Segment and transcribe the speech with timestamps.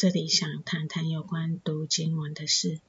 [0.00, 2.80] 这里想谈谈有关读经文的事。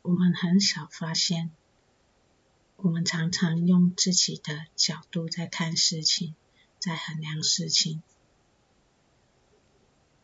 [0.00, 1.50] 我们很少发现，
[2.76, 6.34] 我们常常用自己的角度在看事情，
[6.78, 8.02] 在衡量事情。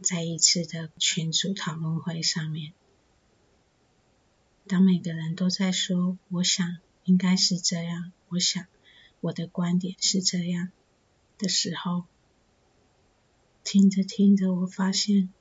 [0.00, 2.72] 在一次的群组讨论会上面，
[4.66, 8.66] 当每个人都在说“我想应该是这样”，“我想
[9.20, 10.70] 我的观点是这样”
[11.36, 12.06] 的时候，
[13.64, 15.32] 听着听着，我发现，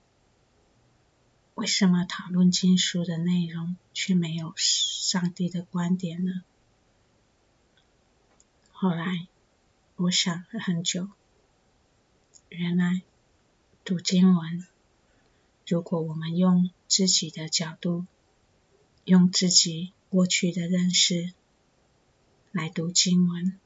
[1.53, 6.43] 为什么讨论经书的内容却没有上帝的观点呢？
[8.71, 9.27] 后来，
[9.97, 11.09] 我想了很久，
[12.49, 13.03] 原来。
[13.85, 14.65] 读经文，
[15.67, 18.05] 如果我们用自己的角度，
[19.03, 21.33] 用自己过去的认识
[22.53, 23.59] 来读经文，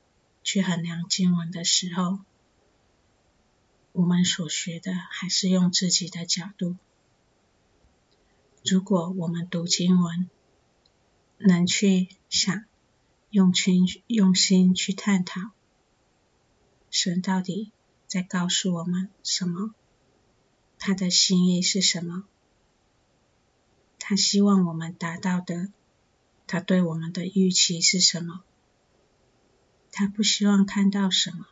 [0.44, 2.18] 去衡量经文的时候，
[3.98, 6.76] 我们所学的还是用自己的角度。
[8.64, 10.30] 如果我们读经文，
[11.40, 12.64] 能去想，
[13.32, 15.50] 用心用心去探讨，
[16.92, 17.72] 神到底
[18.06, 19.74] 在告诉我们什么？
[20.78, 22.26] 他的心意是什么？
[23.98, 25.72] 他希望我们达到的，
[26.46, 28.44] 他对我们的预期是什么？
[29.92, 31.48] 他不希望看到什么？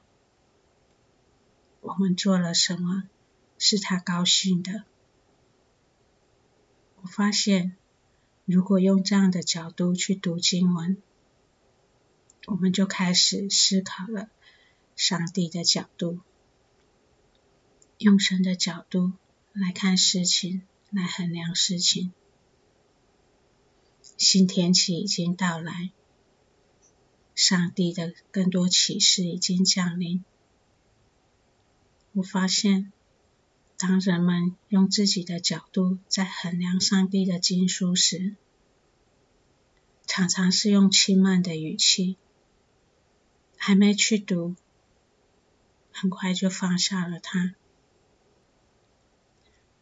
[1.86, 3.03] 我们做了什么，
[3.59, 4.86] 是他高兴的？
[7.02, 7.75] 我发现，
[8.45, 10.97] 如果用这样的角度去读经文，
[12.47, 14.30] 我们就开始思考了
[14.95, 16.22] 上帝的角度。
[18.00, 19.13] 用神的角度
[19.53, 22.11] 来看事情，来衡量事情。
[24.17, 25.91] 新天期已经到来，
[27.36, 30.25] 上帝的更多启示已经降临。
[32.16, 32.94] 我发现，
[33.77, 38.35] 当人们用自己的角度在衡量上帝的经书时，
[40.05, 42.16] 常常是用轻慢的语气，
[43.57, 44.56] 还没去读，
[45.91, 47.53] 很快就放下了它。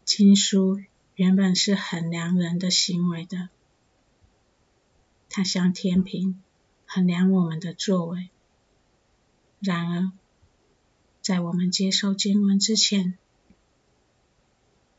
[0.03, 0.81] 经书
[1.13, 3.49] 原本是衡量人的行为的，
[5.29, 6.41] 它像天平，
[6.87, 8.31] 衡量我们的作为。
[9.59, 10.11] 然而，
[11.23, 13.17] 在我们接受经文之前，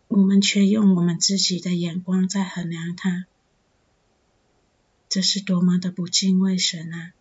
[0.09, 3.27] 我们却用我们自己的眼光在衡量它，
[5.11, 7.13] 这是多么的不敬畏神啊！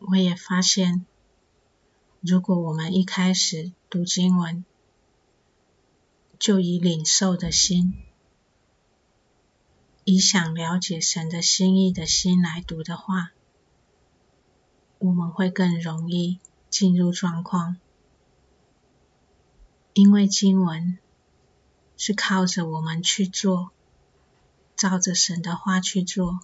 [0.00, 1.06] 我也发现。
[2.20, 4.62] 如果我们一开始读经文，
[6.38, 7.94] 就以领受的心，
[10.04, 13.32] 以想了解神的心意的心来读的话，
[15.00, 16.38] 我们会更容易
[16.68, 17.78] 进入状况，
[19.94, 20.98] 因为经文
[21.96, 23.72] 是靠着我们去做，
[24.76, 26.40] 照着神的话去做，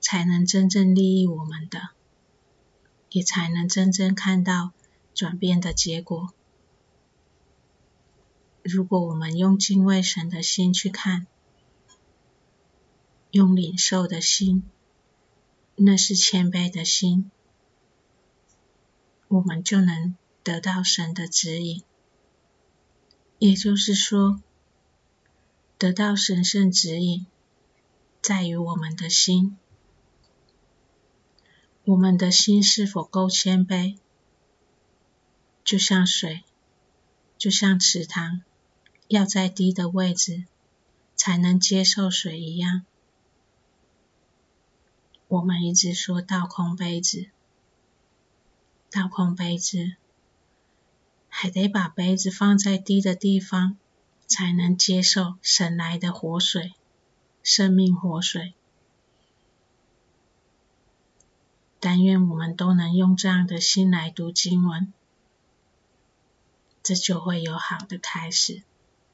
[0.00, 1.90] 才能真正利益我们的。
[3.10, 4.72] 也才能真正看到
[5.14, 6.30] 转变的结果。
[8.62, 11.26] 如果我们用敬畏神的心去看，
[13.30, 14.62] 用领受的心，
[15.80, 17.30] 那是谦卑的心，
[19.28, 21.84] 我们就能得到神的指引。
[23.38, 24.42] 也就是说，
[25.78, 27.26] 得到神圣指引，
[28.20, 29.56] 在于我们的心。
[31.84, 33.96] 我们的心是否够谦卑？
[35.62, 36.42] 就像水，
[37.38, 38.42] 就像池塘，
[39.06, 40.44] 要在低的位置
[41.14, 42.84] 才能接受水一样。
[45.28, 47.26] 我们一直说倒空杯子，
[48.90, 49.92] 倒空杯子，
[51.28, 53.76] 还得把杯子放在低的地方，
[54.26, 56.72] 才能接受神来的活水，
[57.42, 58.54] 生命活水。
[61.78, 64.90] 但愿我们都能用这样的心来读经文，
[66.82, 68.62] 这就会有好的开始。